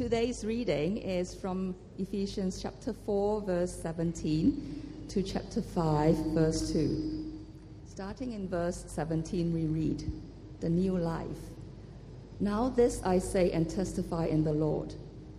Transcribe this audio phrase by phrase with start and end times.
[0.00, 7.30] Today's reading is from Ephesians chapter 4, verse 17 to chapter 5, verse 2.
[7.86, 10.10] Starting in verse 17, we read,
[10.60, 11.50] The New Life.
[12.40, 14.94] Now, this I say and testify in the Lord,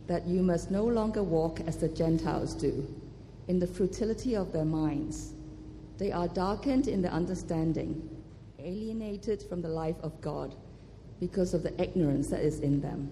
[0.06, 2.88] that you must no longer walk as the Gentiles do,
[3.48, 5.34] in the futility of their minds.
[5.98, 8.08] They are darkened in their understanding,
[8.60, 10.54] alienated from the life of God
[11.20, 13.12] because of the ignorance that is in them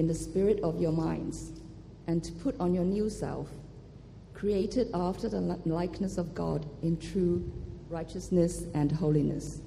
[0.00, 1.52] in the spirit of your minds,
[2.06, 3.50] and to put on your new self,
[4.32, 7.52] created after the likeness of God in true
[7.90, 9.60] righteousness and holiness.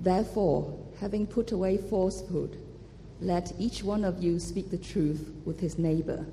[0.00, 2.60] Therefore, having put away falsehood,
[3.20, 6.26] let each one of you speak the truth with his neighbor,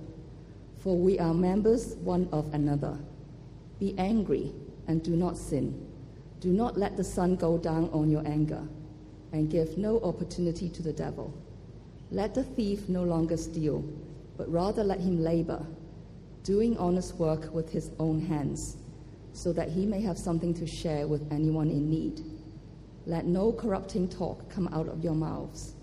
[0.79, 2.97] for we are members one of another.
[3.79, 4.51] Be angry
[4.87, 5.79] and do not sin.
[6.39, 8.67] Do not let the sun go down on your anger
[9.31, 11.33] and give no opportunity to the devil.
[12.11, 13.83] Let the thief no longer steal,
[14.37, 15.65] but rather let him labor,
[16.43, 18.77] doing honest work with his own hands,
[19.33, 22.21] so that he may have something to share with anyone in need.
[23.05, 25.73] Let no corrupting talk come out of your mouths,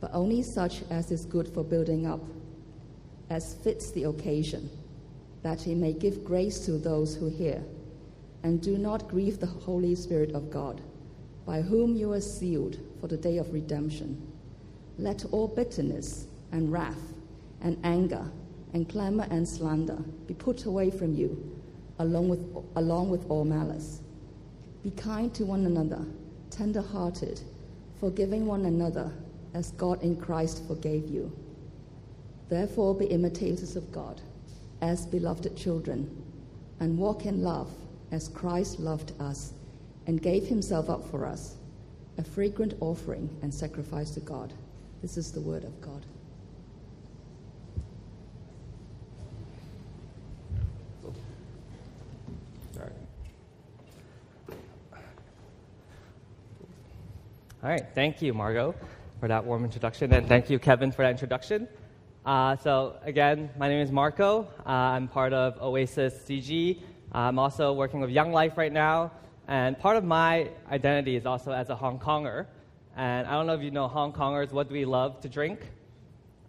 [0.00, 2.22] but only such as is good for building up,
[3.30, 4.68] as fits the occasion,
[5.42, 7.62] that he may give grace to those who hear.
[8.42, 10.82] And do not grieve the Holy Spirit of God
[11.46, 14.32] by whom you are sealed for the day of redemption.
[14.98, 17.14] Let all bitterness and wrath
[17.60, 18.30] and anger
[18.72, 21.60] and clamor and slander be put away from you,
[21.98, 22.44] along with,
[22.76, 24.00] along with all malice.
[24.82, 26.04] Be kind to one another,
[26.50, 27.40] tender hearted,
[28.00, 29.12] forgiving one another
[29.54, 31.30] as God in Christ forgave you.
[32.48, 34.20] Therefore, be imitators of God
[34.80, 36.22] as beloved children,
[36.80, 37.70] and walk in love
[38.10, 39.52] as Christ loved us
[40.06, 41.56] and gave himself up for us,
[42.18, 44.52] a fragrant offering and sacrifice to God.
[45.00, 46.04] This is the word of God.
[57.64, 58.74] All right, thank you, Margot,
[59.20, 61.68] for that warm introduction, and thank you, Kevin, for that introduction.
[62.26, 64.48] Uh, so, again, my name is Marco.
[64.66, 66.80] Uh, I'm part of Oasis CG.
[67.12, 69.12] I'm also working with Young Life right now,
[69.48, 72.46] and part of my identity is also as a Hong Konger.
[72.96, 75.60] And I don't know if you know Hong Kongers, what do we love to drink?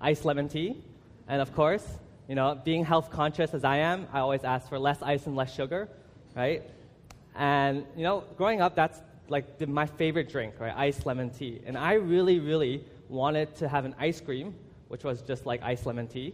[0.01, 0.77] Ice lemon tea.
[1.27, 1.85] And of course,
[2.27, 5.35] you know, being health conscious as I am, I always ask for less ice and
[5.35, 5.89] less sugar,
[6.35, 6.63] right?
[7.35, 8.99] And, you know, growing up, that's
[9.29, 10.73] like the, my favorite drink, right?
[10.75, 11.61] Ice lemon tea.
[11.65, 14.53] And I really, really wanted to have an ice cream,
[14.89, 16.33] which was just like ice lemon tea.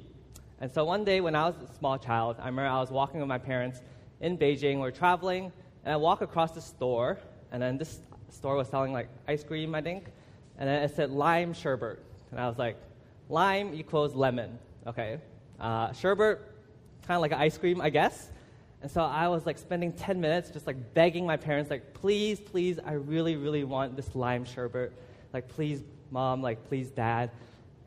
[0.61, 3.19] And so one day when I was a small child, I remember I was walking
[3.19, 3.81] with my parents
[4.19, 4.75] in Beijing.
[4.75, 5.51] We we're traveling,
[5.83, 7.17] and I walk across the store,
[7.51, 10.05] and then this store was selling like ice cream, I think,
[10.57, 11.99] and then it said lime sherbet,
[12.31, 12.77] and I was like,
[13.29, 15.19] lime equals lemon, okay?
[15.59, 16.39] Uh, sherbet,
[17.07, 18.29] kind of like ice cream, I guess.
[18.81, 22.39] And so I was like spending 10 minutes just like begging my parents, like, please,
[22.39, 24.93] please, I really, really want this lime sherbet.
[25.33, 27.31] Like, please, mom, like, please, dad.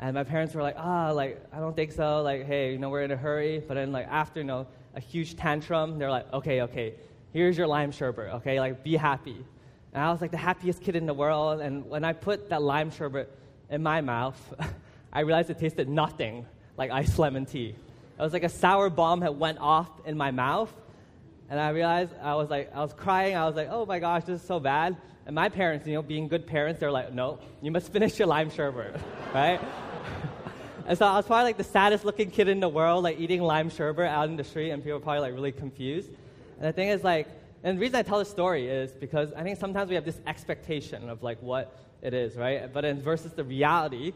[0.01, 2.23] And my parents were like, ah, like, I don't think so.
[2.23, 3.63] Like, hey, you know, we're in a hurry.
[3.67, 6.95] But then, like, after, you know, a huge tantrum, they're like, okay, okay,
[7.33, 8.61] here's your lime sherbet, okay?
[8.61, 9.45] Like, be happy.
[9.93, 11.61] And I was like the happiest kid in the world.
[11.61, 13.31] And when I put that lime sherbet
[13.71, 14.39] in my mouth,
[15.13, 17.75] I realized it tasted nothing like iced lemon tea.
[18.19, 20.73] It was like a sour bomb had went off in my mouth.
[21.51, 23.37] And I realized I was like, I was crying.
[23.37, 24.97] I was like, oh my gosh, this is so bad.
[25.27, 28.27] And my parents, you know, being good parents, they're like, no, you must finish your
[28.27, 28.99] lime sherbet,
[29.35, 29.61] right?
[30.87, 33.43] and so I was probably like the saddest looking kid in the world, like eating
[33.43, 36.11] lime sherbet out in the street, and people were probably like really confused.
[36.59, 37.29] And the thing is, like,
[37.65, 40.21] and the reason I tell this story is because I think sometimes we have this
[40.27, 42.73] expectation of like what it is, right?
[42.73, 44.13] But then versus the reality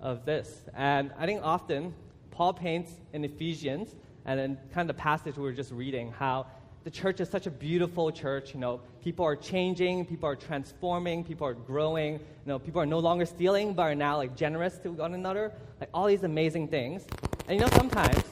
[0.00, 0.62] of this.
[0.74, 1.94] And I think often
[2.30, 3.94] Paul paints in Ephesians
[4.24, 6.46] and in kind of the passage we were just reading how
[6.84, 8.54] the church is such a beautiful church.
[8.54, 12.14] You know, people are changing, people are transforming, people are growing.
[12.14, 15.52] You know, people are no longer stealing, but are now like generous to one another.
[15.80, 17.04] Like all these amazing things.
[17.48, 18.22] And you know, sometimes,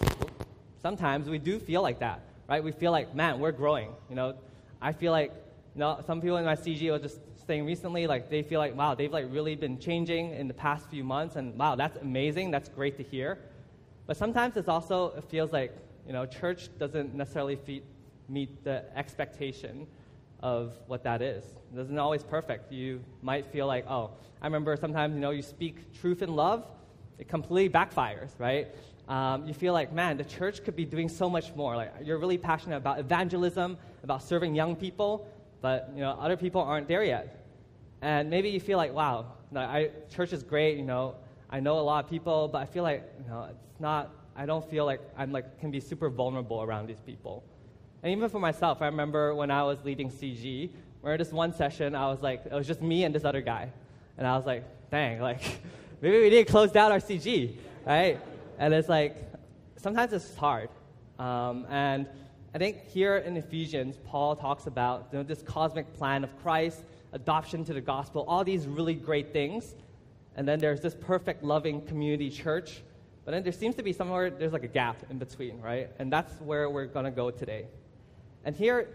[0.81, 2.63] sometimes we do feel like that right?
[2.63, 3.91] We feel like, man, we're growing.
[4.09, 4.35] You know,
[4.81, 5.33] I feel like,
[5.75, 8.75] you know, some people in my CG will just saying recently, like they feel like,
[8.75, 12.51] wow, they've like really been changing in the past few months, and wow, that's amazing.
[12.51, 13.39] That's great to hear.
[14.07, 15.77] But sometimes it's also it feels like
[16.07, 17.83] you know church doesn't necessarily feed,
[18.29, 19.87] meet the expectation
[20.41, 21.45] of what that is.
[21.75, 22.71] It isn't always perfect.
[22.71, 24.11] You might feel like, oh,
[24.43, 26.67] I remember sometimes you know you speak truth in love,
[27.19, 28.69] it completely backfires, right?
[29.09, 31.77] Um, you feel like, man, the church could be doing so much more.
[31.77, 35.29] Like you're really passionate about evangelism, about serving young people,
[35.61, 37.45] but you know other people aren't there yet.
[38.01, 40.79] And maybe you feel like, wow, I, church is great.
[40.79, 41.17] You know,
[41.51, 44.11] I know a lot of people, but I feel like you know it's not.
[44.37, 47.45] I don't feel like I'm like can be super vulnerable around these people.
[48.03, 50.71] And even for myself, I remember when I was leading CG,
[51.03, 53.71] where this one session, I was like, it was just me and this other guy,
[54.17, 55.43] and I was like, dang, like
[56.01, 57.55] maybe we need to close down our CG,
[57.87, 58.19] right?
[58.59, 59.17] And it's like
[59.77, 60.69] sometimes it's hard,
[61.19, 62.07] um, and
[62.55, 66.85] I think here in Ephesians, Paul talks about you know, this cosmic plan of Christ,
[67.13, 69.75] adoption to the gospel, all these really great things.
[70.37, 72.83] And then there's this perfect, loving community church.
[73.25, 75.91] But then there seems to be somewhere, there's like a gap in between, right?
[75.99, 77.67] And that's where we're going to go today.
[78.45, 78.89] And here,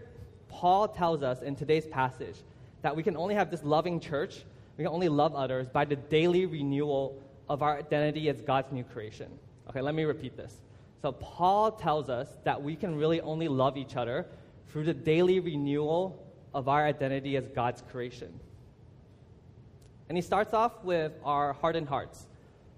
[0.48, 2.36] Paul tells us in today's passage
[2.80, 4.42] that we can only have this loving church,
[4.78, 8.84] we can only love others by the daily renewal of our identity as God's new
[8.84, 9.30] creation.
[9.70, 10.52] Okay, let me repeat this.
[11.00, 14.26] So, Paul tells us that we can really only love each other
[14.68, 18.32] through the daily renewal of our identity as God's creation.
[20.08, 22.26] And he starts off with our hardened hearts.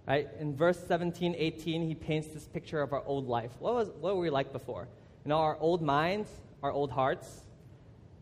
[0.06, 0.28] Right?
[0.38, 3.52] In verse 17, 18, he paints this picture of our old life.
[3.58, 4.86] What, was, what were we like before?
[5.24, 6.28] You know, our old minds,
[6.62, 7.40] our old hearts.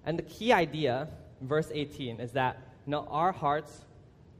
[0.06, 1.08] And the key idea,
[1.40, 2.56] verse 18, is that
[2.86, 3.84] you know, our hearts,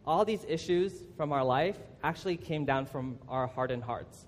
[0.07, 4.27] all these issues from our life actually came down from our hardened hearts.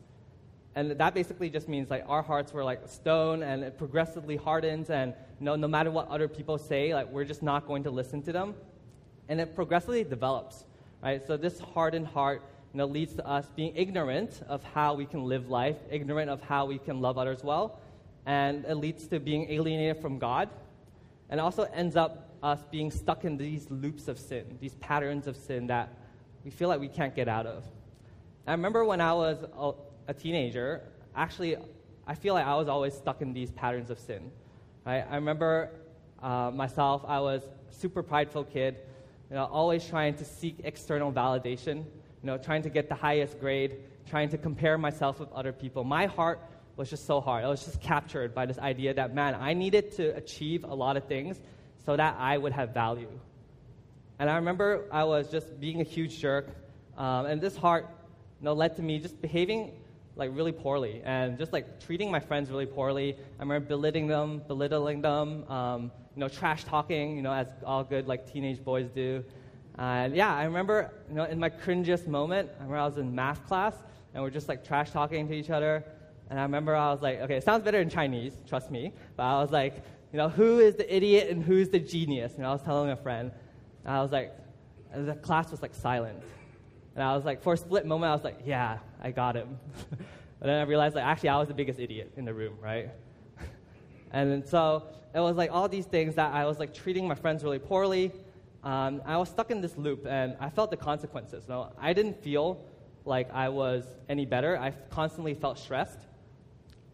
[0.74, 4.90] And that basically just means like our hearts were like stone and it progressively hardens
[4.90, 8.22] and know, no matter what other people say, like we're just not going to listen
[8.22, 8.54] to them.
[9.28, 10.64] And it progressively develops,
[11.02, 11.24] right?
[11.26, 12.42] So this hardened heart
[12.72, 16.40] you know, leads to us being ignorant of how we can live life, ignorant of
[16.40, 17.78] how we can love others well,
[18.24, 20.48] and it leads to being alienated from God,
[21.28, 25.36] and also ends up us being stuck in these loops of sin, these patterns of
[25.36, 25.94] sin that
[26.44, 27.64] we feel like we can't get out of.
[28.46, 29.44] I remember when I was
[30.08, 30.82] a teenager,
[31.14, 31.56] actually,
[32.06, 34.30] I feel like I was always stuck in these patterns of sin.
[34.84, 35.04] Right?
[35.08, 35.70] I remember
[36.20, 38.76] uh, myself, I was super prideful kid,
[39.30, 43.38] you know, always trying to seek external validation, you know, trying to get the highest
[43.38, 43.76] grade,
[44.08, 45.84] trying to compare myself with other people.
[45.84, 46.40] My heart
[46.76, 47.44] was just so hard.
[47.44, 50.96] I was just captured by this idea that, man, I needed to achieve a lot
[50.96, 51.40] of things
[51.84, 53.08] so that I would have value.
[54.18, 56.48] And I remember I was just being a huge jerk,
[56.96, 57.86] um, and this heart
[58.40, 59.72] you know, led to me just behaving
[60.16, 63.16] like really poorly and just like treating my friends really poorly.
[63.38, 67.82] I remember belittling them, belittling them, um, you know, trash talking, you know, as all
[67.82, 69.24] good like teenage boys do.
[69.78, 73.14] And yeah, I remember, you know, in my cringiest moment, I remember I was in
[73.14, 73.74] math class
[74.12, 75.82] and we're just like trash talking to each other.
[76.28, 78.92] And I remember I was like, okay, it sounds better in Chinese, trust me.
[79.16, 79.82] But I was like,
[80.12, 82.34] you know, who is the idiot and who's the genius?
[82.36, 83.32] And I was telling a friend.
[83.84, 84.36] And I was like,
[84.94, 86.22] the class was like silent.
[86.94, 89.58] And I was like, for a split moment, I was like, yeah, I got him.
[89.90, 89.98] but
[90.42, 92.90] then I realized, like, actually, I was the biggest idiot in the room, right?
[94.12, 97.42] and so it was like all these things that I was like treating my friends
[97.42, 98.12] really poorly.
[98.62, 101.48] Um, I was stuck in this loop, and I felt the consequences.
[101.48, 102.62] No, I didn't feel
[103.06, 104.58] like I was any better.
[104.58, 106.00] I constantly felt stressed.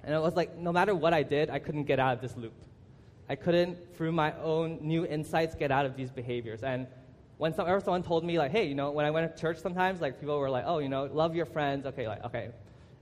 [0.04, 2.36] And it was like, no matter what I did, I couldn't get out of this
[2.36, 2.54] loop.
[3.28, 6.62] I couldn't, through my own new insights, get out of these behaviors.
[6.62, 6.86] And
[7.36, 10.00] when some, someone told me like, hey, you know, when I went to church sometimes,
[10.00, 11.86] like people were like, oh, you know, love your friends.
[11.86, 12.50] Okay, like okay,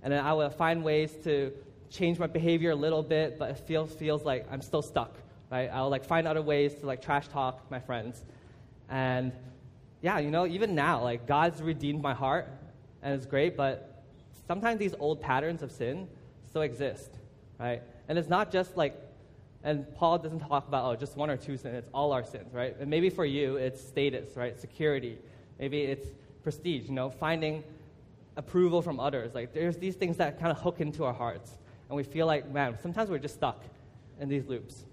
[0.02, 1.52] and then I would find ways to
[1.90, 5.14] change my behavior a little bit, but it feels feels like I'm still stuck.
[5.50, 5.70] Right?
[5.72, 8.22] I'll like find other ways to like trash talk my friends,
[8.90, 9.32] and
[10.02, 12.48] yeah, you know, even now, like God's redeemed my heart,
[13.02, 14.04] and it's great, but
[14.46, 16.08] sometimes these old patterns of sin
[16.48, 17.10] still exist,
[17.58, 17.82] right?
[18.08, 18.94] And it's not just like
[19.62, 21.74] and Paul doesn't talk about, oh, just one or two sins.
[21.76, 22.76] It's all our sins, right?
[22.78, 24.58] And maybe for you, it's status, right?
[24.58, 25.18] Security.
[25.58, 26.06] Maybe it's
[26.42, 27.64] prestige, you know, finding
[28.36, 29.34] approval from others.
[29.34, 31.50] Like, there's these things that kind of hook into our hearts.
[31.88, 33.64] And we feel like, man, sometimes we're just stuck
[34.20, 34.84] in these loops.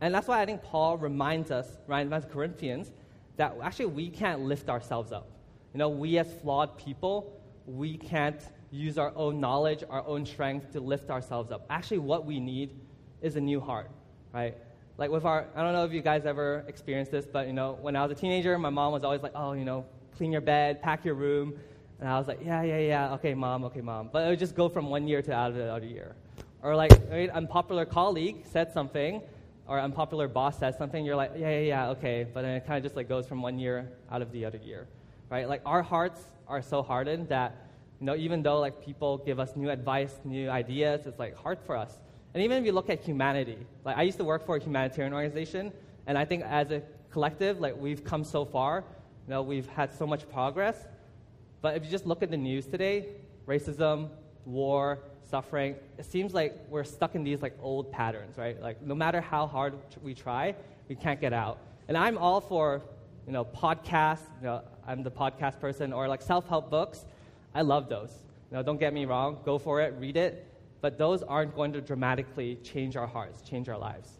[0.00, 2.92] And that's why I think Paul reminds us, right, reminds Corinthians,
[3.36, 5.30] that actually we can't lift ourselves up.
[5.72, 8.40] You know, we as flawed people, we can't
[8.70, 11.66] use our own knowledge, our own strength to lift ourselves up.
[11.70, 12.78] Actually, what we need
[13.24, 13.90] is a new heart,
[14.32, 14.54] right?
[14.98, 17.78] Like with our, I don't know if you guys ever experienced this, but you know,
[17.80, 20.42] when I was a teenager, my mom was always like, oh, you know, clean your
[20.42, 21.54] bed, pack your room.
[21.98, 24.10] And I was like, yeah, yeah, yeah, okay, mom, okay, mom.
[24.12, 26.14] But it would just go from one year to out of the other year.
[26.62, 29.22] Or like, an unpopular colleague said something,
[29.66, 32.76] or unpopular boss says something, you're like, yeah, yeah, yeah, okay, but then it kind
[32.76, 34.86] of just like goes from one year out of the other year,
[35.30, 35.48] right?
[35.48, 37.68] Like our hearts are so hardened that,
[38.00, 41.58] you know, even though like people give us new advice, new ideas, it's like hard
[41.64, 41.98] for us.
[42.34, 45.14] And even if you look at humanity, like I used to work for a humanitarian
[45.14, 45.72] organization,
[46.06, 48.84] and I think as a collective, like we've come so far,
[49.26, 50.76] you know, we've had so much progress.
[51.62, 53.06] But if you just look at the news today,
[53.46, 54.10] racism,
[54.44, 54.98] war,
[55.30, 58.60] suffering, it seems like we're stuck in these like old patterns, right?
[58.60, 60.54] Like no matter how hard we try,
[60.88, 61.58] we can't get out.
[61.88, 62.82] And I'm all for,
[63.26, 64.26] you know, podcasts.
[64.40, 67.06] You know, I'm the podcast person, or like self-help books.
[67.54, 68.10] I love those.
[68.50, 69.38] You know, don't get me wrong.
[69.44, 70.46] Go for it, read it.
[70.84, 74.18] But those aren't going to dramatically change our hearts, change our lives.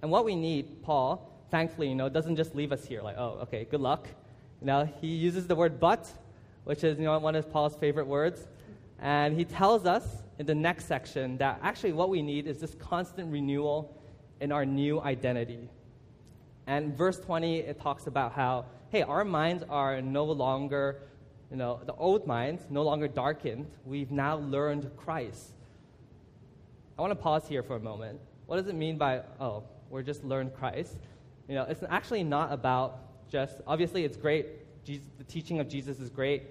[0.00, 3.40] And what we need, Paul, thankfully, you know, doesn't just leave us here like, oh,
[3.42, 4.08] okay, good luck.
[4.62, 6.10] You know, he uses the word but,
[6.64, 8.48] which is, you know, one of Paul's favorite words.
[9.00, 10.06] And he tells us
[10.38, 13.94] in the next section that actually what we need is this constant renewal
[14.40, 15.68] in our new identity.
[16.68, 21.02] And verse 20, it talks about how, hey, our minds are no longer,
[21.50, 23.66] you know, the old minds, no longer darkened.
[23.84, 25.52] We've now learned Christ.
[26.98, 28.20] I want to pause here for a moment.
[28.46, 30.96] What does it mean by, oh, we're just learned Christ?
[31.48, 34.46] You know, it's actually not about just, obviously, it's great.
[34.84, 36.42] Jesus, the teaching of Jesus is great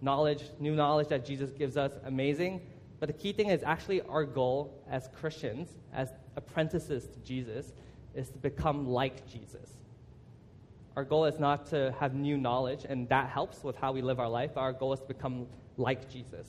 [0.00, 2.60] knowledge, new knowledge that Jesus gives us, amazing.
[3.00, 7.72] But the key thing is actually our goal as Christians, as apprentices to Jesus,
[8.14, 9.77] is to become like Jesus.
[10.98, 14.18] Our goal is not to have new knowledge, and that helps with how we live
[14.18, 14.56] our life.
[14.56, 16.48] Our goal is to become like Jesus.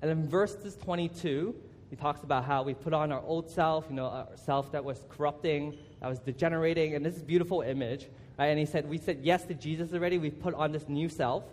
[0.00, 1.54] And in verses 22,
[1.90, 4.82] he talks about how we put on our old self, you know, our self that
[4.82, 8.08] was corrupting, that was degenerating, and this is beautiful image.
[8.38, 8.46] Right?
[8.46, 10.16] And he said, we said yes to Jesus already.
[10.16, 11.44] We put on this new self.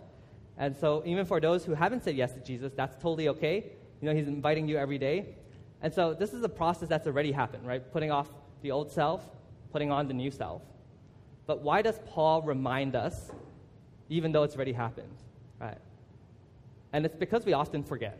[0.56, 3.56] And so, even for those who haven't said yes to Jesus, that's totally okay.
[4.00, 5.34] You know, He's inviting you every day.
[5.82, 7.92] And so, this is a process that's already happened, right?
[7.92, 8.30] Putting off
[8.62, 9.28] the old self,
[9.70, 10.62] putting on the new self.
[11.46, 13.30] But why does Paul remind us,
[14.08, 15.16] even though it's already happened,
[15.60, 15.78] right?
[16.92, 18.18] And it's because we often forget.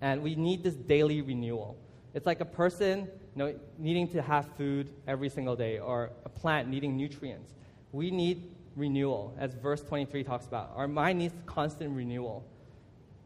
[0.00, 1.76] And we need this daily renewal.
[2.14, 6.28] It's like a person you know, needing to have food every single day, or a
[6.28, 7.54] plant needing nutrients.
[7.92, 10.72] We need renewal, as verse 23 talks about.
[10.74, 12.44] Our mind needs constant renewal.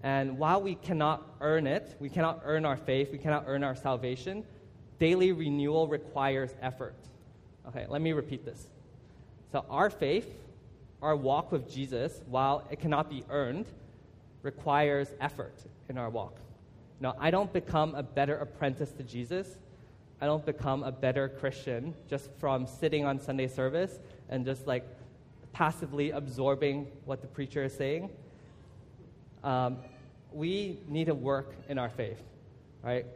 [0.03, 3.75] And while we cannot earn it, we cannot earn our faith, we cannot earn our
[3.75, 4.45] salvation,
[4.99, 6.95] daily renewal requires effort.
[7.69, 8.69] Okay, let me repeat this.
[9.55, 10.35] So, our faith,
[11.01, 13.67] our walk with Jesus, while it cannot be earned,
[14.43, 15.55] requires effort
[15.89, 16.35] in our walk.
[16.99, 19.47] Now, I don't become a better apprentice to Jesus.
[20.21, 24.85] I don't become a better Christian just from sitting on Sunday service and just like
[25.53, 28.11] passively absorbing what the preacher is saying.
[29.45, 29.77] Um,
[30.33, 32.21] we need to work in our faith,
[32.83, 33.07] right?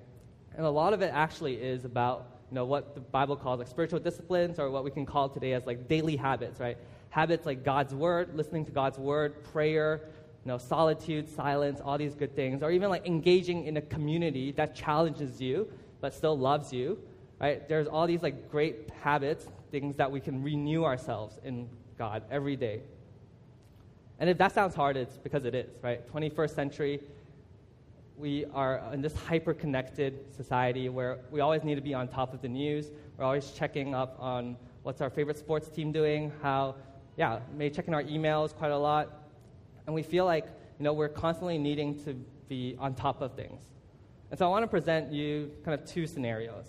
[0.57, 3.69] And a lot of it actually is about you know what the Bible calls like
[3.69, 6.77] spiritual disciplines, or what we can call today as like daily habits, right?
[7.11, 10.01] Habits like God's word, listening to God's word, prayer,
[10.45, 14.53] you know, solitude, silence, all these good things, or even like engaging in a community
[14.53, 15.69] that challenges you
[16.01, 16.99] but still loves you,
[17.41, 17.69] right?
[17.69, 22.57] There's all these like great habits, things that we can renew ourselves in God every
[22.57, 22.81] day.
[24.21, 26.07] And if that sounds hard, it's because it is, right?
[26.13, 27.01] 21st century,
[28.19, 32.35] we are in this hyper connected society where we always need to be on top
[32.35, 32.91] of the news.
[33.17, 36.75] We're always checking up on what's our favorite sports team doing, how,
[37.17, 39.09] yeah, maybe checking our emails quite a lot.
[39.87, 40.47] And we feel like,
[40.79, 42.15] you know, we're constantly needing to
[42.49, 43.63] be on top of things.
[44.31, 46.67] And so I want to present you kind of two scenarios.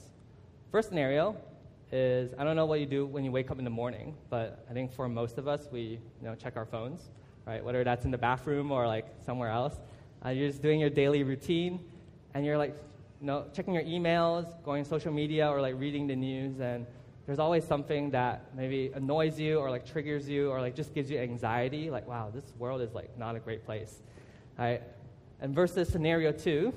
[0.71, 1.35] First scenario
[1.91, 4.65] is I don't know what you do when you wake up in the morning, but
[4.69, 7.09] I think for most of us, we you know, check our phones,
[7.47, 7.63] right?
[7.63, 9.75] Whether that's in the bathroom or like somewhere else.
[10.25, 11.79] Uh, you're just doing your daily routine,
[12.33, 12.75] and you're like,
[13.21, 16.85] you know, checking your emails, going social media, or like reading the news, and
[17.25, 21.11] there's always something that maybe annoys you or like triggers you or like just gives
[21.11, 21.89] you anxiety.
[21.89, 24.01] Like, wow, this world is like not a great place,
[24.57, 24.81] right?
[25.39, 26.73] And versus scenario two,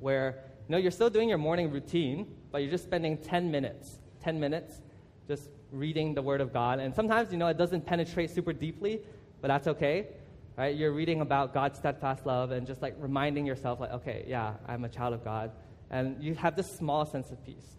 [0.00, 3.98] where you know you're still doing your morning routine, but you're just spending 10 minutes
[4.26, 4.80] 10 minutes
[5.28, 6.80] just reading the Word of God.
[6.80, 9.00] And sometimes, you know, it doesn't penetrate super deeply,
[9.40, 10.08] but that's okay.
[10.56, 10.74] Right?
[10.74, 14.84] You're reading about God's steadfast love and just like reminding yourself, like, okay, yeah, I'm
[14.84, 15.50] a child of God.
[15.90, 17.76] And you have this small sense of peace.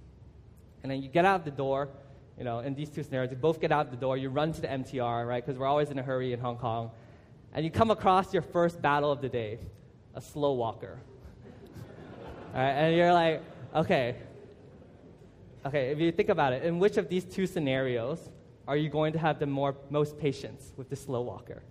[0.83, 1.89] And then you get out the door,
[2.37, 4.61] you know, in these two scenarios, you both get out the door, you run to
[4.61, 5.43] the MTR, right?
[5.43, 6.91] Because we're always in a hurry in Hong Kong.
[7.53, 9.59] And you come across your first battle of the day,
[10.13, 10.99] a slow walker.
[12.53, 12.69] right?
[12.69, 13.41] And you're like,
[13.75, 14.15] okay,
[15.67, 18.29] Okay, if you think about it, in which of these two scenarios
[18.69, 21.61] are you going to have the more, most patience with the slow walker?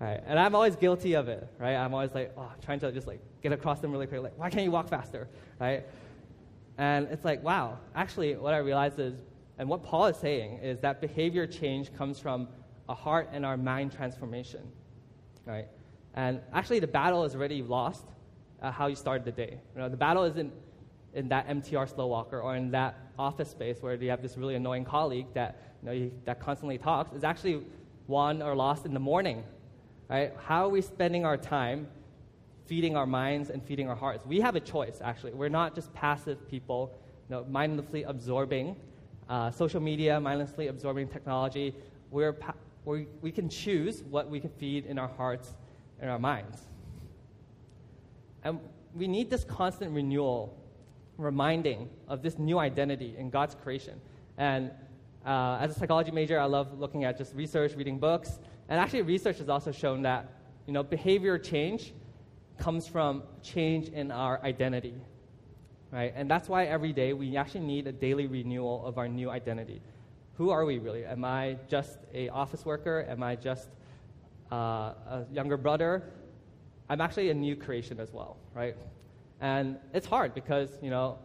[0.00, 0.22] Right?
[0.26, 1.74] And I'm always guilty of it, right?
[1.74, 4.22] I'm always like, oh, trying to just like get across them really quick.
[4.22, 5.28] Like, why can't you walk faster,
[5.60, 5.84] right?
[6.78, 9.20] And it's like, wow, actually, what I realized is,
[9.58, 12.48] and what Paul is saying, is that behavior change comes from
[12.88, 14.62] a heart and our mind transformation,
[15.44, 15.68] right?
[16.14, 18.06] And actually, the battle is already lost
[18.62, 19.60] uh, how you started the day.
[19.74, 20.50] You know, the battle isn't
[21.12, 24.54] in that MTR slow walker or in that office space where you have this really
[24.54, 27.12] annoying colleague that, you know, you, that constantly talks.
[27.14, 27.62] It's actually
[28.06, 29.44] won or lost in the morning,
[30.10, 30.32] right?
[30.44, 31.86] How are we spending our time
[32.66, 34.26] feeding our minds and feeding our hearts?
[34.26, 35.32] We have a choice, actually.
[35.32, 36.92] We're not just passive people,
[37.28, 38.76] you know, mindlessly absorbing
[39.28, 41.74] uh, social media, mindlessly absorbing technology.
[42.10, 45.54] We're pa- we we can choose what we can feed in our hearts
[46.00, 46.58] and our minds.
[48.42, 48.58] And
[48.94, 50.56] we need this constant renewal
[51.16, 54.00] reminding of this new identity in God's creation.
[54.38, 54.70] And
[55.24, 58.40] uh, as a psychology major, I love looking at just research, reading books.
[58.70, 60.32] And actually, research has also shown that
[60.66, 61.92] you know, behavior change
[62.58, 64.94] comes from change in our identity.
[65.90, 66.12] Right?
[66.14, 69.82] And that's why every day we actually need a daily renewal of our new identity.
[70.36, 71.04] Who are we really?
[71.04, 73.04] Am I just a office worker?
[73.08, 73.68] Am I just
[74.52, 76.04] uh, a younger brother?
[76.88, 78.76] I'm actually a new creation as well, right?
[79.40, 81.18] And it's hard because, you know,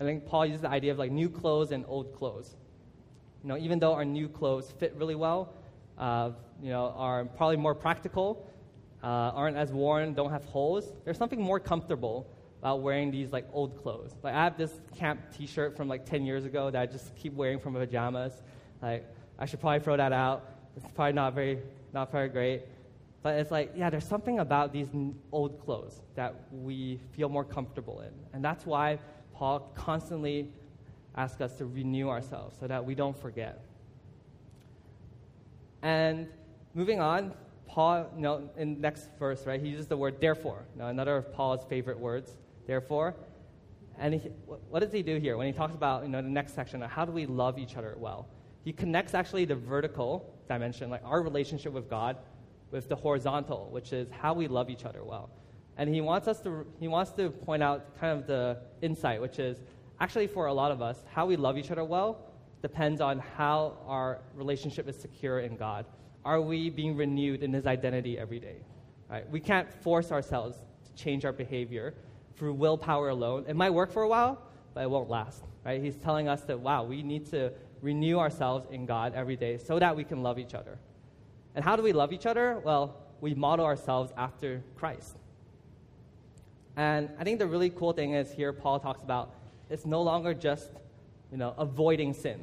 [0.00, 2.56] I think Paul uses the idea of like new clothes and old clothes.
[3.44, 5.52] You know, even though our new clothes fit really well,
[5.98, 6.30] uh,
[6.62, 8.48] you know, are probably more practical,
[9.02, 12.26] uh, aren't as worn, don't have holes, there's something more comfortable
[12.60, 14.14] about wearing these like old clothes.
[14.22, 17.34] Like I have this camp T-shirt from like 10 years ago that I just keep
[17.34, 18.32] wearing from my pajamas.
[18.80, 19.04] Like
[19.38, 20.48] I should probably throw that out.
[20.76, 21.58] It's probably not very,
[21.92, 22.62] not very great.
[23.22, 24.88] But it's like, yeah, there's something about these
[25.32, 28.12] old clothes that we feel more comfortable in.
[28.32, 28.98] And that's why
[29.34, 30.48] Paul constantly
[31.16, 33.64] asks us to renew ourselves so that we don't forget.
[35.82, 36.28] And
[36.74, 37.32] moving on,
[37.66, 38.06] Paul,
[38.56, 42.36] in next verse, right, he uses the word therefore, Now, another of Paul's favorite words,
[42.66, 43.14] therefore.
[43.98, 46.54] And he, what does he do here when he talks about, you know, the next
[46.54, 48.28] section, how do we love each other well?
[48.64, 52.16] He connects actually the vertical dimension, like our relationship with God,
[52.70, 55.30] with the horizontal, which is how we love each other well.
[55.76, 59.38] And he wants us to he wants to point out kind of the insight, which
[59.38, 59.62] is
[60.00, 62.31] actually for a lot of us, how we love each other well
[62.62, 65.84] depends on how our relationship is secure in God.
[66.24, 68.56] Are we being renewed in his identity every day?
[69.10, 69.28] Right?
[69.28, 71.94] We can't force ourselves to change our behavior
[72.36, 73.44] through willpower alone.
[73.48, 74.40] It might work for a while,
[74.74, 75.42] but it won't last.
[75.64, 75.82] Right?
[75.82, 79.78] He's telling us that wow, we need to renew ourselves in God every day so
[79.80, 80.78] that we can love each other.
[81.54, 82.60] And how do we love each other?
[82.64, 85.16] Well, we model ourselves after Christ.
[86.76, 89.34] And I think the really cool thing is here Paul talks about
[89.68, 90.70] it's no longer just,
[91.32, 92.40] you know, avoiding sin.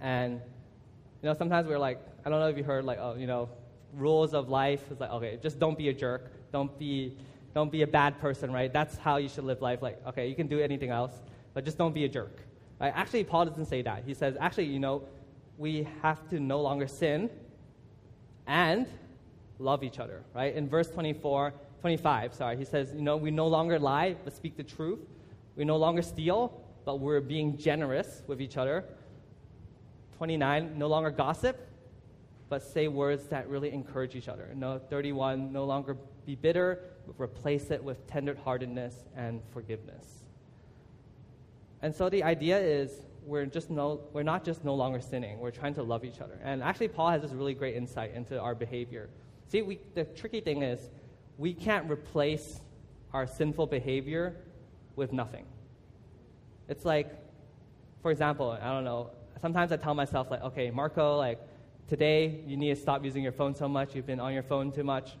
[0.00, 0.40] And
[1.22, 3.48] you know, sometimes we're like, I don't know if you heard like, oh, you know,
[3.94, 4.82] rules of life.
[4.90, 6.32] It's like, okay, just don't be a jerk.
[6.50, 7.16] Don't be
[7.54, 8.70] don't be a bad person, right?
[8.70, 9.80] That's how you should live life.
[9.80, 11.22] Like, okay, you can do anything else,
[11.54, 12.42] but just don't be a jerk.
[12.78, 12.92] Right?
[12.94, 14.02] Actually, Paul doesn't say that.
[14.04, 15.04] He says, actually, you know,
[15.56, 17.30] we have to no longer sin
[18.46, 18.86] and
[19.58, 20.54] love each other, right?
[20.54, 24.58] In verse 24, 25, sorry, he says, you know, we no longer lie, but speak
[24.58, 24.98] the truth.
[25.56, 28.84] We no longer steal, but we're being generous with each other.
[30.16, 31.68] 29, no longer gossip,
[32.48, 34.48] but say words that really encourage each other.
[34.54, 40.06] No, 31, no longer be bitter, but replace it with tenderheartedness and forgiveness.
[41.82, 45.40] And so the idea is we're just no, we're not just no longer sinning.
[45.40, 46.38] We're trying to love each other.
[46.44, 49.08] And actually, Paul has this really great insight into our behavior.
[49.48, 50.88] See, we, the tricky thing is
[51.36, 52.60] we can't replace
[53.12, 54.36] our sinful behavior
[54.94, 55.46] with nothing.
[56.68, 57.08] It's like,
[58.02, 59.10] for example, I don't know.
[59.40, 61.38] Sometimes I tell myself like, okay, Marco, like
[61.88, 63.94] today you need to stop using your phone so much.
[63.94, 65.16] You've been on your phone too much.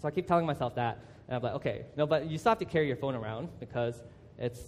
[0.00, 0.98] So I keep telling myself that,
[1.28, 4.02] and I'm like, okay, no, but you still have to carry your phone around because
[4.38, 4.60] it's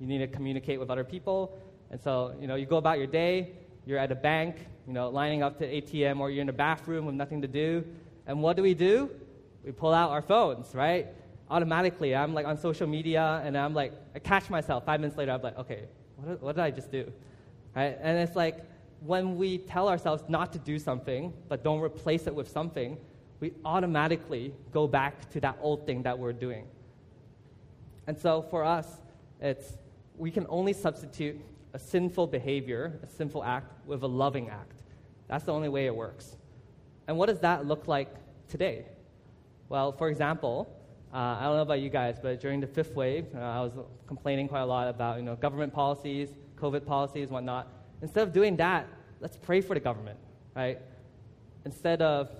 [0.00, 1.58] you need to communicate with other people
[1.94, 3.52] and so, you know, you go about your day,
[3.86, 7.06] you're at a bank, you know, lining up to ATM, or you're in a bathroom
[7.06, 7.84] with nothing to do.
[8.26, 9.10] And what do we do?
[9.64, 11.06] We pull out our phones, right?
[11.50, 15.32] Automatically, I'm like on social media, and I'm like, I catch myself five minutes later.
[15.32, 15.84] I'm like, okay,
[16.16, 17.12] what what did I just do?
[17.76, 17.96] Right?
[18.00, 18.64] And it's like
[19.00, 22.96] when we tell ourselves not to do something, but don't replace it with something,
[23.40, 26.66] we automatically go back to that old thing that we're doing.
[28.06, 28.86] And so for us,
[29.40, 29.76] it's
[30.16, 31.38] we can only substitute
[31.74, 34.72] a sinful behavior, a sinful act, with a loving act.
[35.28, 36.36] That's the only way it works.
[37.08, 38.08] And what does that look like
[38.48, 38.86] today?
[39.68, 40.70] Well, for example,
[41.14, 43.72] uh, I don't know about you guys, but during the fifth wave, uh, I was
[44.06, 47.68] complaining quite a lot about you know government policies, COVID policies, whatnot.
[48.02, 48.88] Instead of doing that,
[49.20, 50.18] let's pray for the government,
[50.56, 50.80] right?
[51.64, 52.30] Instead of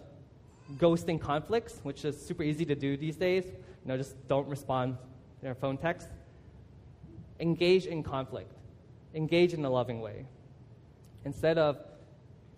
[0.79, 4.97] ghosting conflicts, which is super easy to do these days, you know, just don't respond
[5.39, 6.09] to their phone text
[7.41, 8.53] engage in conflict,
[9.15, 10.27] engage in a loving way.
[11.25, 11.79] Instead of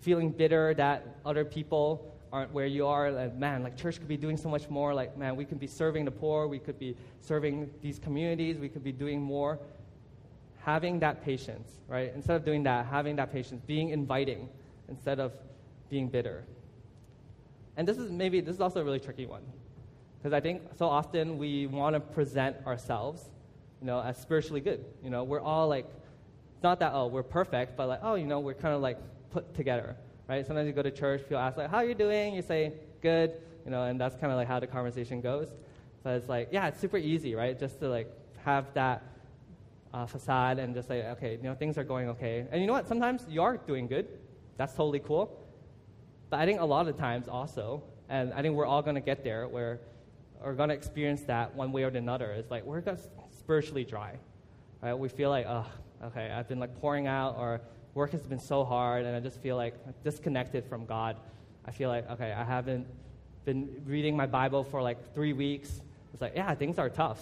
[0.01, 4.17] feeling bitter that other people aren't where you are, like, man, like church could be
[4.17, 4.93] doing so much more.
[4.93, 8.69] Like, man, we could be serving the poor, we could be serving these communities, we
[8.69, 9.59] could be doing more.
[10.63, 12.11] Having that patience, right?
[12.13, 14.49] Instead of doing that, having that patience, being inviting
[14.89, 15.31] instead of
[15.89, 16.43] being bitter.
[17.77, 19.43] And this is maybe, this is also a really tricky one.
[20.17, 23.23] Because I think so often we want to present ourselves,
[23.79, 24.83] you know, as spiritually good.
[25.03, 25.85] You know, we're all like,
[26.53, 28.97] it's not that, oh, we're perfect, but like, oh, you know, we're kind of like
[29.29, 29.95] put together
[30.27, 30.45] right?
[30.45, 33.33] Sometimes you go to church, people ask like, "How are you doing?" You say, "Good,"
[33.65, 35.49] you know, and that's kind of like how the conversation goes.
[36.03, 37.59] So it's like, yeah, it's super easy, right?
[37.59, 38.09] Just to like
[38.45, 39.03] have that
[39.93, 42.45] uh, facade and just say, okay, you know, things are going okay.
[42.51, 42.87] And you know what?
[42.87, 44.07] Sometimes you are doing good.
[44.55, 45.37] That's totally cool.
[46.29, 49.01] But I think a lot of times also, and I think we're all going to
[49.01, 49.79] get there where
[50.43, 52.31] we're going to experience that one way or another.
[52.31, 54.17] It's like we're just spiritually dry,
[54.81, 54.93] right?
[54.93, 55.65] We feel like, oh,
[56.05, 57.61] okay, I've been like pouring out or
[57.97, 61.17] work has been so hard, and I just feel like disconnected from God.
[61.65, 62.85] I feel like, okay, I haven't
[63.43, 65.81] been reading my Bible for like three weeks.
[66.13, 67.21] It's like, yeah, things are tough.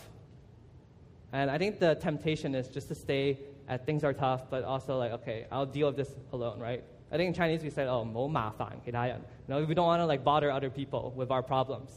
[1.32, 4.98] And I think the temptation is just to stay at things are tough, but also
[4.98, 6.84] like, okay, I'll deal with this alone, right?
[7.12, 9.22] I think in Chinese we said, oh, mo ma fan, hidayan.
[9.48, 11.90] No, we don't want to like bother other people with our problems.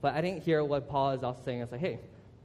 [0.00, 1.60] But I didn't hear what Paul is also saying.
[1.62, 1.98] It's like, hey,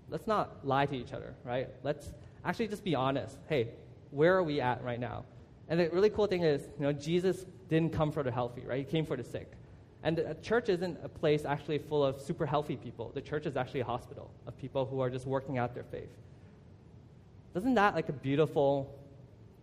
[0.10, 1.70] let's not lie to each other, right?
[1.84, 2.12] Let's
[2.44, 3.38] actually just be honest.
[3.48, 3.70] Hey,
[4.16, 5.26] where are we at right now?
[5.68, 8.80] And the really cool thing is, you know, Jesus didn't come for the healthy, right?
[8.80, 9.52] He came for the sick.
[10.04, 13.12] And the church isn't a place actually full of super healthy people.
[13.14, 16.10] The church is actually a hospital of people who are just working out their faith.
[17.54, 18.96] Doesn't that like a beautiful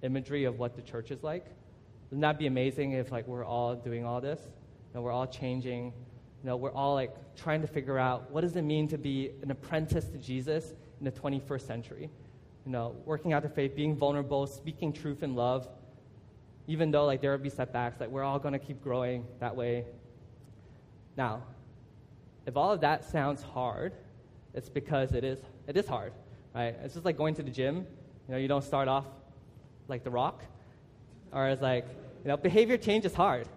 [0.03, 1.47] imagery of what the church is like?
[2.11, 4.41] Wouldn't that be amazing if like we're all doing all this?
[4.43, 5.87] You know, we're all changing.
[6.43, 9.31] You know, we're all like trying to figure out what does it mean to be
[9.43, 12.11] an apprentice to Jesus in the 21st century?
[12.65, 15.69] You know, working out their faith, being vulnerable, speaking truth in love,
[16.67, 19.85] even though like there will be setbacks, like we're all to keep growing that way.
[21.17, 21.43] Now,
[22.47, 23.93] if all of that sounds hard,
[24.55, 26.13] it's because it is it is hard,
[26.55, 26.77] right?
[26.83, 27.87] It's just like going to the gym.
[28.29, 29.07] You know, you don't start off
[29.89, 30.45] like the rock,
[31.33, 31.87] or it's like
[32.25, 33.49] you know, behavior change is hard,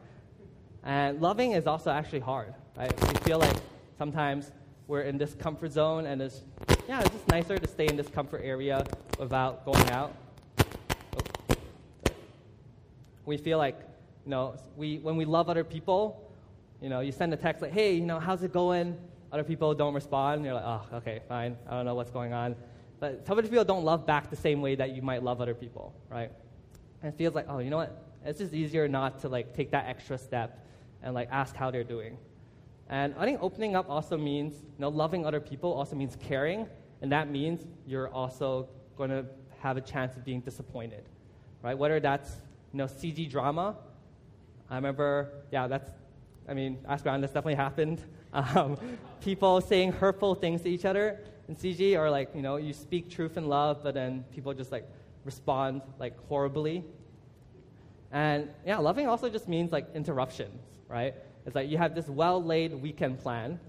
[0.84, 2.94] and loving is also actually hard, right?
[3.02, 3.56] We feel like
[3.98, 4.52] sometimes
[4.88, 6.42] we're in this comfort zone and it's
[6.88, 8.86] yeah, it's just nicer to stay in this comfort area
[9.18, 10.14] without going out.
[10.60, 11.24] Oh.
[13.26, 13.80] We feel like,
[14.26, 16.32] you know, we, when we love other people,
[16.82, 18.98] you know, you send a text like, hey, you know, how's it going?
[19.32, 20.46] Other people don't respond.
[20.46, 21.58] You're like, oh, okay, fine.
[21.68, 22.56] I don't know what's going on.
[23.00, 25.94] But some people don't love back the same way that you might love other people,
[26.10, 26.32] right?
[27.02, 28.04] And it feels like, oh, you know what?
[28.24, 30.66] It's just easier not to like take that extra step
[31.04, 32.18] and like ask how they're doing.
[32.90, 36.68] And I think opening up also means, you know, loving other people also means caring,
[37.02, 38.68] and that means you're also
[38.98, 39.26] going to
[39.60, 41.04] have a chance of being disappointed,
[41.64, 41.78] right?
[41.78, 42.30] Whether that's,
[42.72, 43.76] you know, CG drama.
[44.70, 45.90] I remember, yeah, that's,
[46.48, 48.02] I mean, ask around, this definitely happened.
[48.36, 48.78] Um,
[49.22, 53.10] people saying hurtful things to each other in CG, or like, you know, you speak
[53.10, 54.86] truth and love, but then people just like
[55.24, 56.84] respond like horribly.
[58.12, 61.16] And yeah, loving also just means like interruptions, right?
[61.46, 63.60] It's like you have this well laid weekend plan,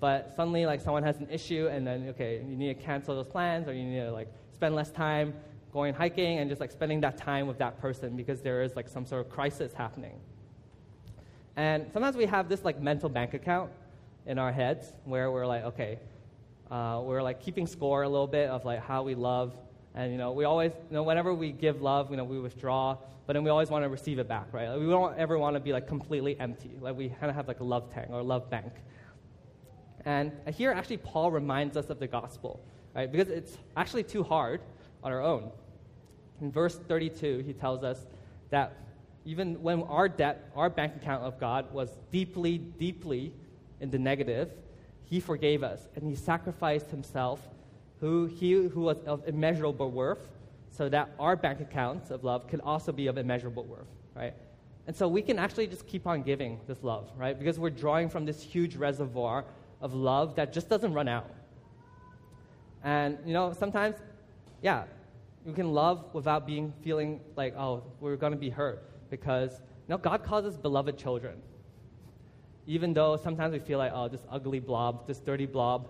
[0.00, 3.26] but suddenly like someone has an issue and then okay, you need to cancel those
[3.26, 5.34] plans or you need to like spend less time
[5.72, 8.88] going hiking and just like spending that time with that person because there is like
[8.88, 10.18] some sort of crisis happening.
[11.56, 13.70] And sometimes we have this like mental bank account
[14.26, 15.98] in our heads where we're like, okay,
[16.70, 19.56] uh, we're like keeping score a little bit of like how we love
[19.94, 22.96] and you know, we always, you know, whenever we give love, you know, we withdraw,
[23.26, 24.68] but then we always want to receive it back, right?
[24.68, 26.70] Like, we don't ever want to be like completely empty.
[26.80, 28.72] Like we kind of have like a love tank or a love bank.
[30.04, 32.60] And here, actually, Paul reminds us of the gospel,
[32.94, 33.10] right?
[33.10, 34.60] Because it's actually too hard
[35.02, 35.50] on our own.
[36.40, 38.06] In verse 32, he tells us
[38.48, 38.72] that
[39.24, 43.32] even when our debt, our bank account of God was deeply, deeply
[43.80, 44.50] in the negative,
[45.04, 47.40] he forgave us and he sacrificed himself
[48.00, 50.28] who he who was of immeasurable worth,
[50.70, 54.34] so that our bank accounts of love can also be of immeasurable worth, right?
[54.86, 57.38] And so we can actually just keep on giving this love, right?
[57.38, 59.44] Because we're drawing from this huge reservoir
[59.80, 61.30] of love that just doesn't run out.
[62.82, 63.96] And you know, sometimes,
[64.62, 64.84] yeah,
[65.46, 69.94] you can love without being feeling like, oh, we're going to be hurt because you
[69.94, 71.36] know, God calls us beloved children.
[72.66, 75.88] Even though sometimes we feel like, oh, this ugly blob, this dirty blob,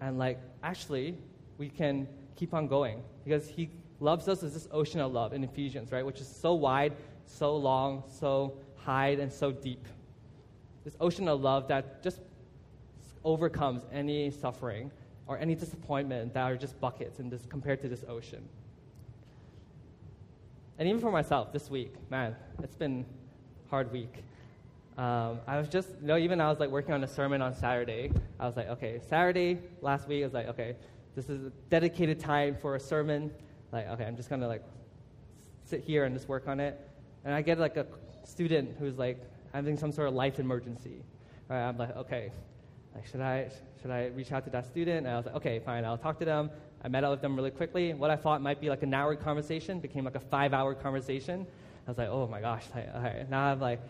[0.00, 1.16] and like, actually,
[1.58, 5.44] we can keep on going because He loves us as this ocean of love in
[5.44, 6.04] Ephesians, right?
[6.04, 6.94] Which is so wide,
[7.26, 9.86] so long, so high, and so deep.
[10.84, 12.20] This ocean of love that just
[13.24, 14.90] overcomes any suffering
[15.26, 18.46] or any disappointment that are just buckets in this, compared to this ocean.
[20.78, 23.06] And even for myself this week, man, it's been
[23.70, 24.22] hard week.
[24.96, 27.54] Um, I was just, you know, even I was like working on a sermon on
[27.54, 28.12] Saturday.
[28.38, 30.76] I was like, okay, Saturday last week, I was like, okay,
[31.16, 33.32] this is a dedicated time for a sermon.
[33.72, 34.62] Like, okay, I'm just gonna like
[35.64, 36.80] sit here and just work on it.
[37.24, 37.86] And I get like a
[38.24, 39.20] student who's like
[39.52, 41.02] having some sort of life emergency.
[41.48, 41.66] Right?
[41.66, 42.30] I'm like, okay,
[42.94, 43.50] like, should I
[43.82, 45.06] should I reach out to that student?
[45.06, 46.50] And I was like, okay, fine, I'll talk to them.
[46.84, 47.94] I met up with them really quickly.
[47.94, 51.46] What I thought might be like an hour conversation became like a five-hour conversation.
[51.86, 53.28] I was like, oh my gosh, like, all right.
[53.28, 53.80] Now I'm like,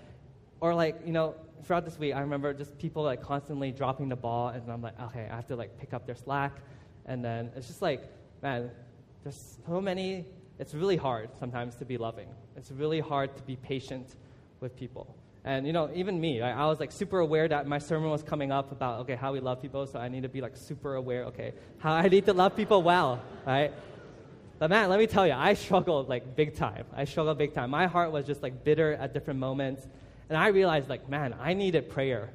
[0.64, 4.16] or like you know, throughout this week, I remember just people like constantly dropping the
[4.16, 6.53] ball, and I'm like, okay, I have to like pick up their slack,
[7.05, 8.00] and then it's just like,
[8.42, 8.70] man,
[9.22, 10.24] there's so many.
[10.59, 12.29] It's really hard sometimes to be loving.
[12.57, 14.16] It's really hard to be patient
[14.61, 15.14] with people.
[15.44, 18.22] And you know, even me, I, I, was like super aware that my sermon was
[18.22, 20.94] coming up about okay how we love people, so I need to be like super
[20.94, 21.24] aware.
[21.24, 23.70] Okay, how I need to love people well, right?
[24.59, 26.87] But man, let me tell you, I struggled like big time.
[26.94, 27.68] I struggled big time.
[27.68, 29.87] My heart was just like bitter at different moments,
[30.28, 32.30] and I realized like, man, I needed prayer.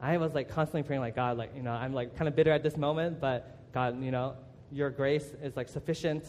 [0.00, 2.50] I was like constantly praying like God, like you know, I'm like kind of bitter
[2.50, 4.34] at this moment, but God, you know,
[4.72, 6.24] Your grace is like sufficient.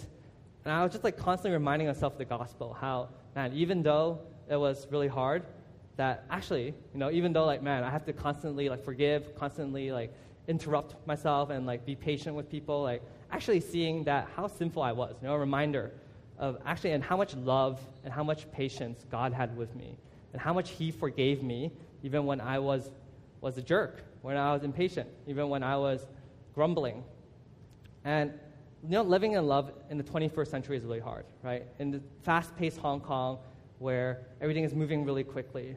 [0.65, 4.19] And I was just like constantly reminding myself of the gospel, how man, even though
[4.49, 5.43] it was really hard,
[5.97, 9.91] that actually, you know, even though like man, I have to constantly like forgive, constantly
[9.91, 10.13] like
[10.47, 14.91] interrupt myself and like be patient with people, like actually seeing that how sinful I
[14.91, 15.91] was, you know, a reminder
[16.37, 19.95] of actually and how much love and how much patience God had with me
[20.33, 21.71] and how much he forgave me
[22.03, 22.89] even when I was
[23.41, 26.05] was a jerk, when I was impatient, even when I was
[26.53, 27.03] grumbling.
[28.05, 28.31] And
[28.83, 31.65] you know, living in love in the 21st century is really hard, right?
[31.79, 33.39] In the fast-paced Hong Kong,
[33.79, 35.75] where everything is moving really quickly,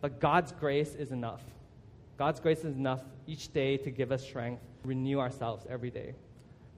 [0.00, 1.42] but God's grace is enough.
[2.18, 6.14] God's grace is enough each day to give us strength, renew ourselves every day.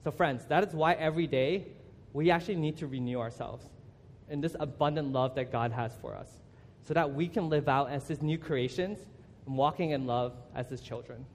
[0.03, 1.67] So, friends, that is why every day
[2.13, 3.65] we actually need to renew ourselves
[4.29, 6.29] in this abundant love that God has for us,
[6.83, 8.99] so that we can live out as His new creations
[9.45, 11.25] and walking in love as His children.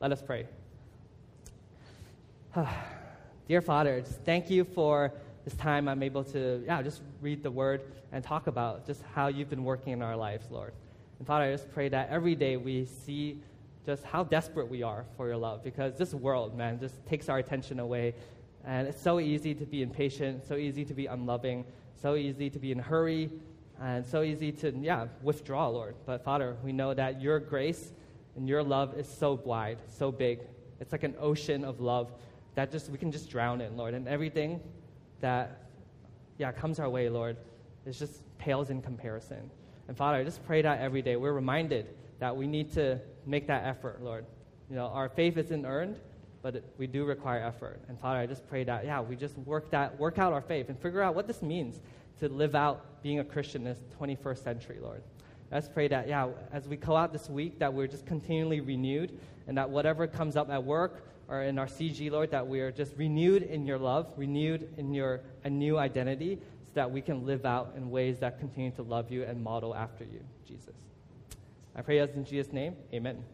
[0.00, 0.46] Let us pray.
[3.48, 5.12] Dear Father, thank you for
[5.44, 9.28] this time I'm able to yeah, just read the Word and talk about just how
[9.28, 10.72] you've been working in our lives, Lord.
[11.18, 13.40] And Father, I just pray that every day we see
[13.86, 17.38] just how desperate we are for your love because this world, man, just takes our
[17.38, 18.14] attention away.
[18.64, 21.64] And it's so easy to be impatient, so easy to be unloving,
[22.00, 23.30] so easy to be in a hurry,
[23.80, 25.94] Uh, and so easy to, yeah, withdraw, Lord.
[26.04, 27.92] But Father, we know that your grace
[28.36, 30.40] and your love is so wide, so big.
[30.80, 32.12] It's like an ocean of love
[32.56, 33.94] that just we can just drown in, Lord.
[33.94, 34.60] And everything
[35.20, 35.62] that,
[36.36, 37.38] yeah, comes our way, Lord,
[37.86, 39.50] is just pales in comparison.
[39.88, 41.86] And Father, I just pray that every day we're reminded
[42.18, 44.26] that we need to make that effort, Lord.
[44.68, 45.96] You know, our faith isn't earned,
[46.42, 47.80] but it, we do require effort.
[47.88, 50.68] And Father, I just pray that, yeah, we just work that, work out our faith
[50.68, 51.80] and figure out what this means
[52.20, 55.02] to live out being a Christian in this 21st century, Lord.
[55.50, 59.18] Let's pray that, yeah, as we go out this week, that we're just continually renewed
[59.48, 62.70] and that whatever comes up at work or in our CG, Lord, that we are
[62.70, 67.26] just renewed in your love, renewed in your a new identity, so that we can
[67.26, 70.74] live out in ways that continue to love you and model after you, Jesus.
[71.74, 72.76] I pray this in Jesus' name.
[72.92, 73.24] Amen.